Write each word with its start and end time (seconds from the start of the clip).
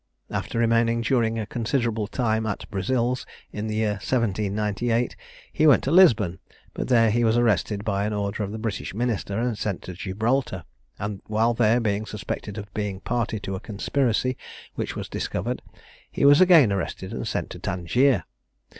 After 0.31 0.57
remaining 0.57 1.01
during 1.01 1.37
a 1.37 1.45
considerable 1.45 2.07
time 2.07 2.47
at 2.47 2.67
Brazils, 2.71 3.23
in 3.51 3.67
the 3.67 3.75
year 3.75 3.99
1798 4.03 5.15
he 5.53 5.67
went 5.67 5.83
to 5.83 5.91
Lisbon; 5.91 6.39
but 6.73 6.87
there 6.87 7.11
he 7.11 7.23
was 7.23 7.37
arrested 7.37 7.85
by 7.85 8.05
an 8.07 8.11
order 8.11 8.41
of 8.41 8.51
the 8.51 8.57
British 8.57 8.95
minister, 8.95 9.37
and 9.37 9.55
sent 9.59 9.83
to 9.83 9.93
Gibraltar, 9.93 10.63
and 10.97 11.21
while 11.27 11.53
there, 11.53 11.79
being 11.79 12.07
suspected 12.07 12.57
of 12.57 12.73
being 12.73 12.95
a 12.97 13.01
party 13.01 13.39
to 13.41 13.53
a 13.53 13.59
conspiracy 13.59 14.37
which 14.73 14.95
was 14.95 15.07
discovered, 15.07 15.61
he 16.11 16.25
was 16.25 16.41
again 16.41 16.73
arrested 16.73 17.13
and 17.13 17.27
sent 17.27 17.51
to 17.51 17.59
Tangier. 17.59 18.23